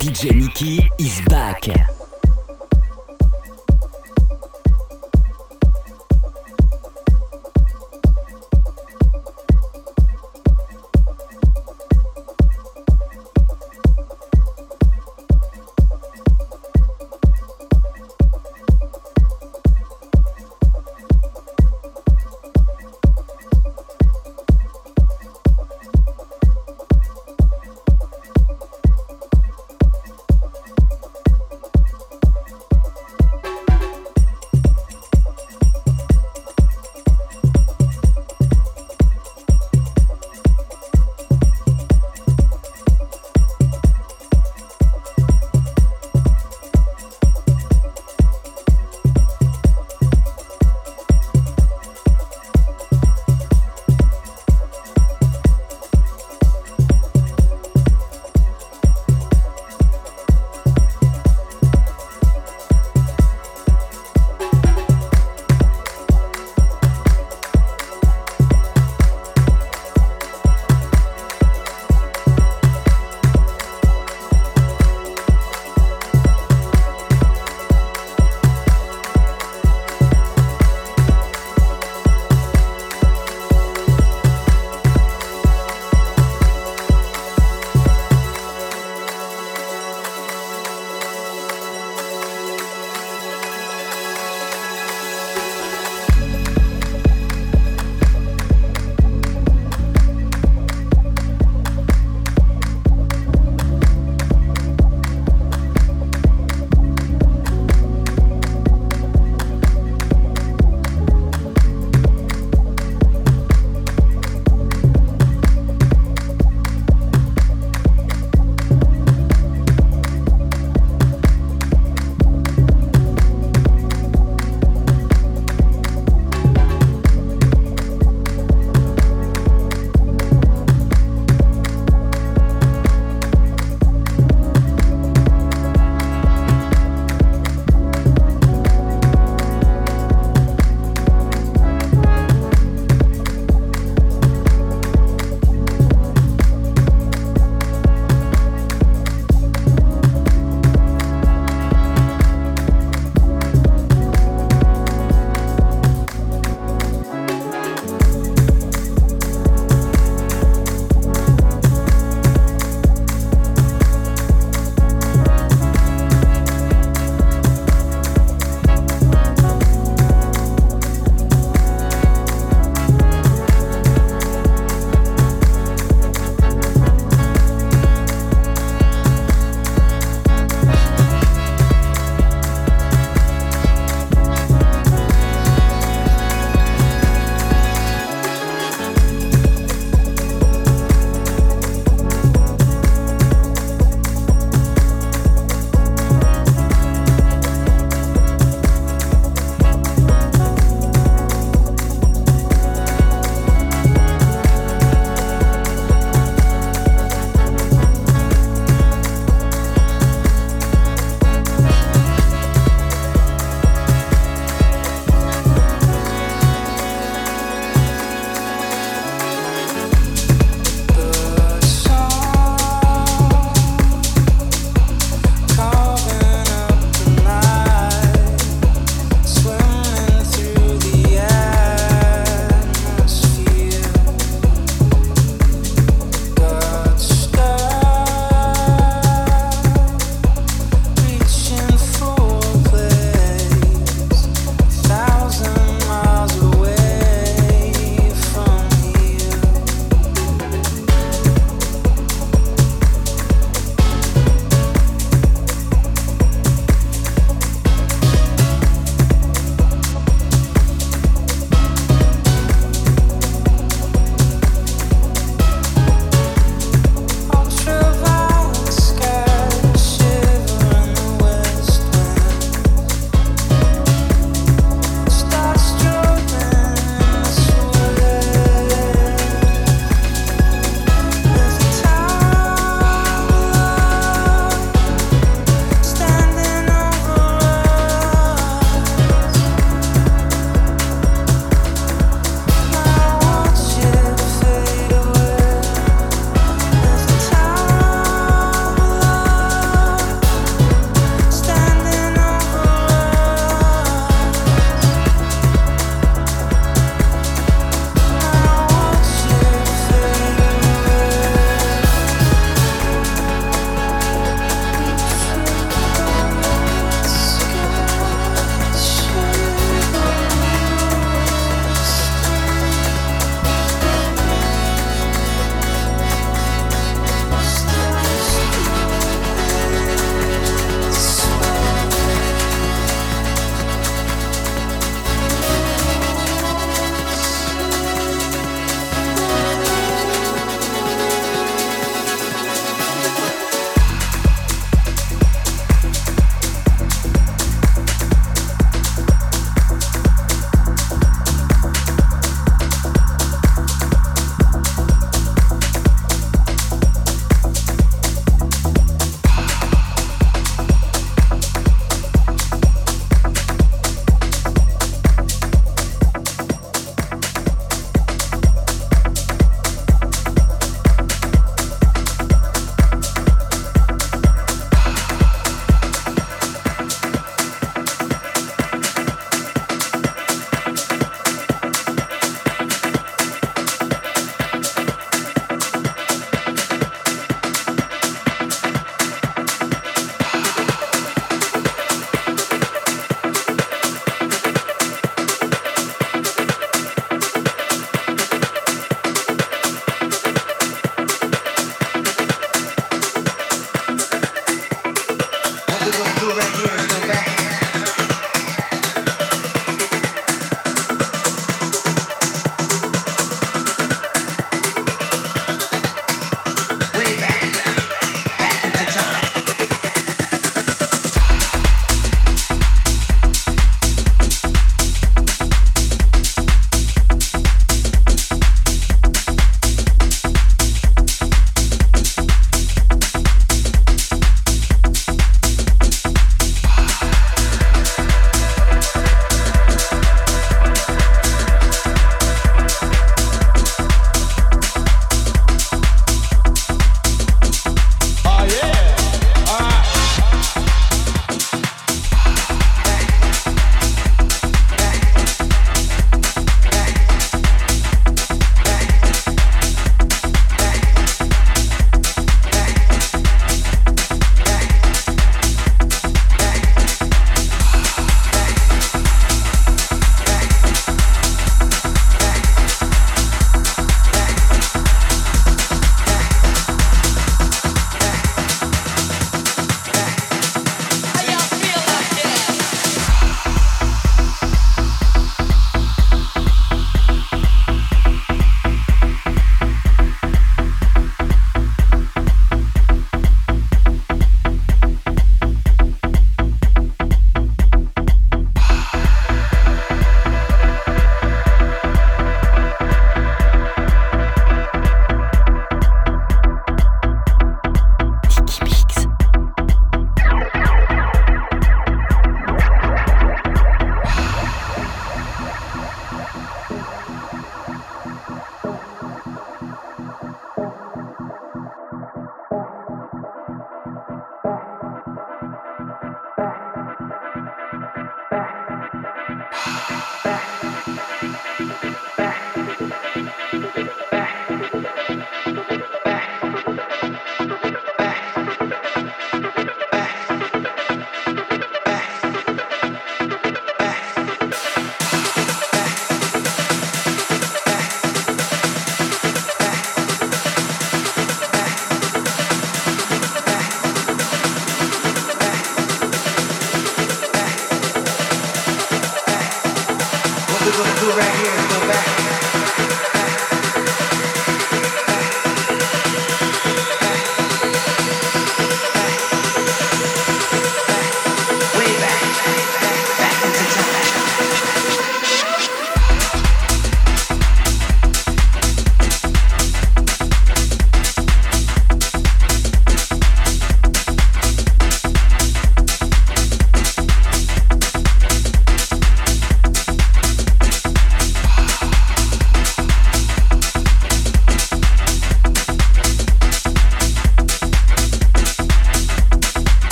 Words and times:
DJ 0.00 0.34
Nikki 0.34 0.90
is 0.98 1.20
back. 1.28 1.99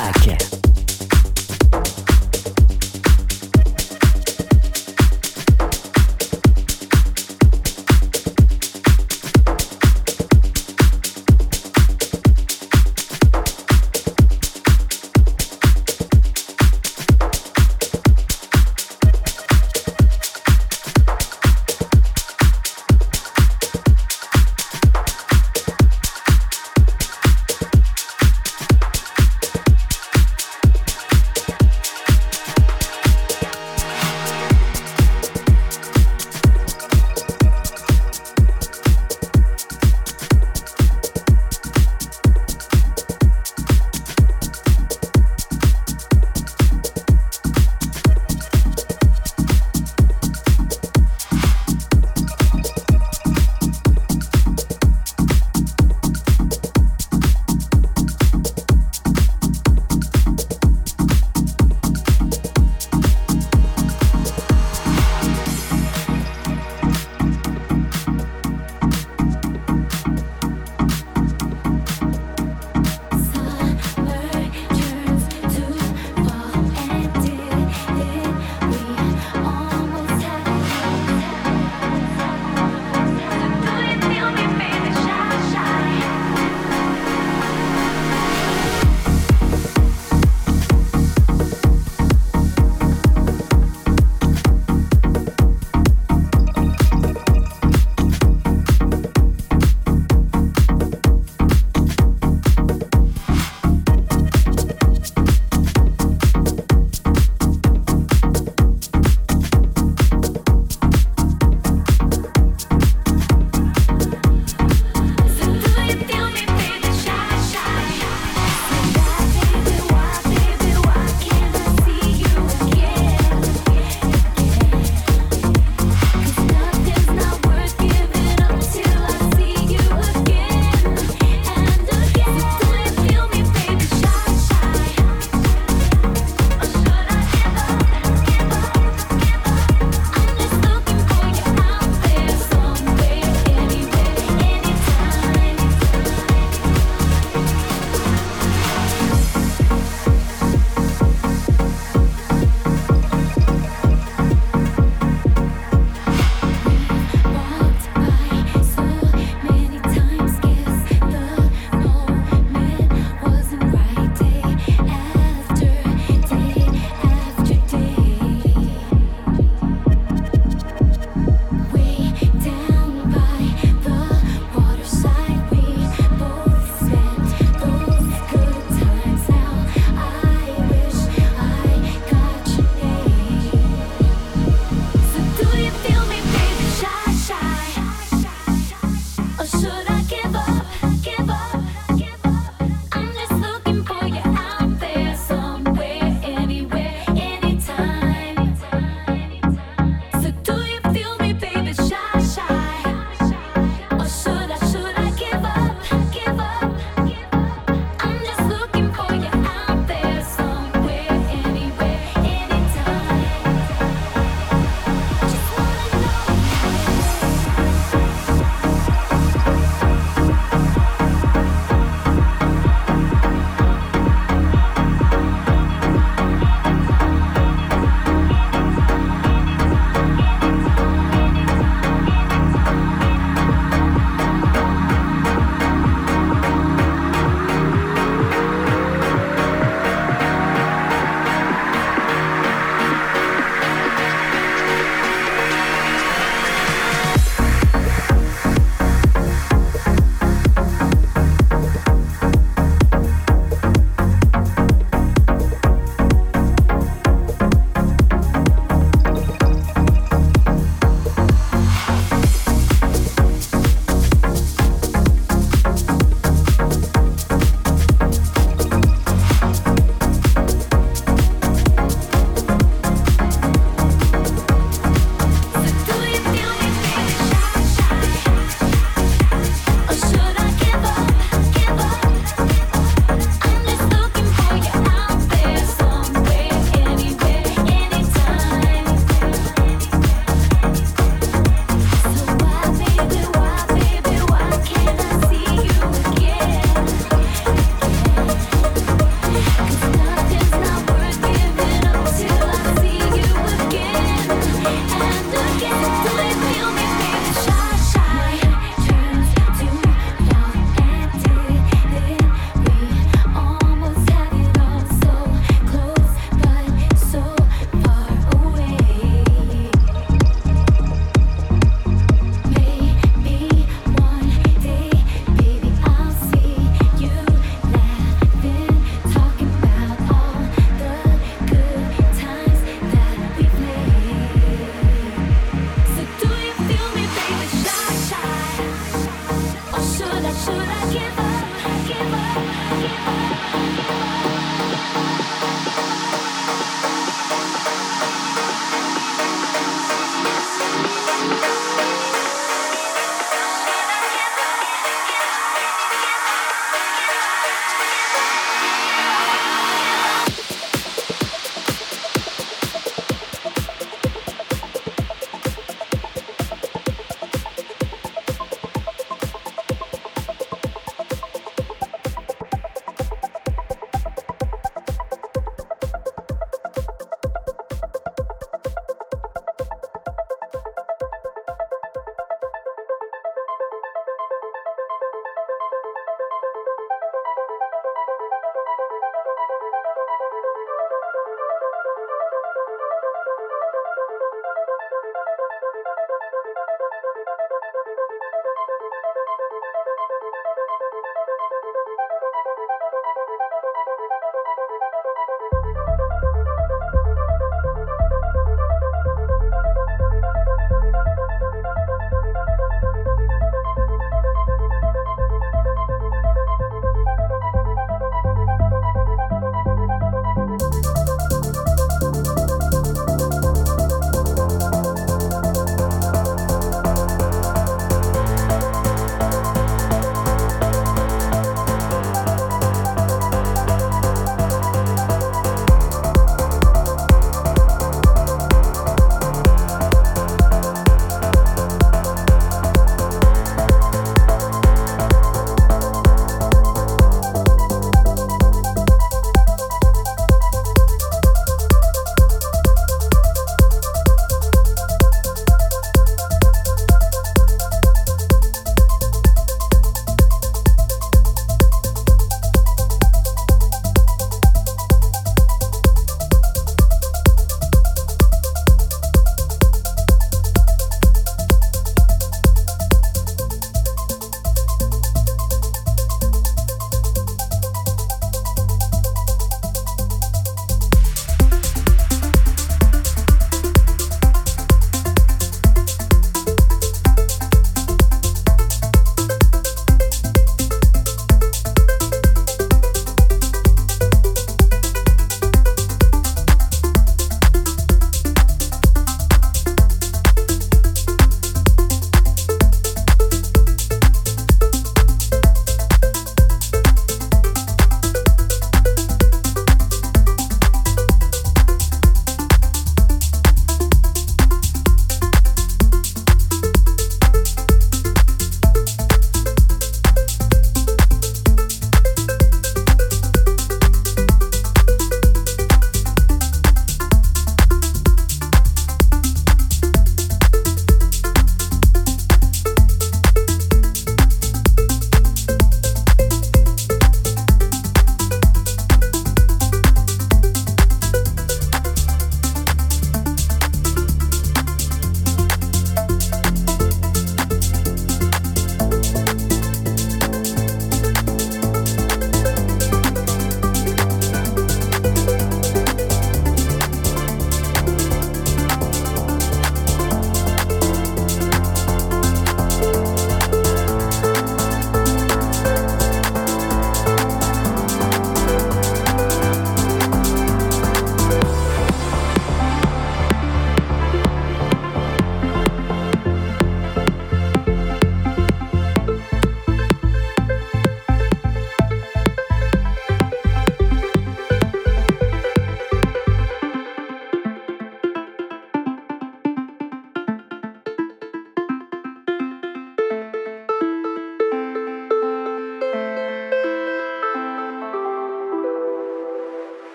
Track. 0.00 0.69